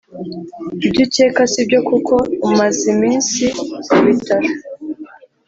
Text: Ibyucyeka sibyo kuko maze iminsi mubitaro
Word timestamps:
Ibyucyeka 0.85 1.41
sibyo 1.51 1.79
kuko 1.89 2.13
maze 2.59 2.81
iminsi 2.93 3.43
mubitaro 3.91 4.49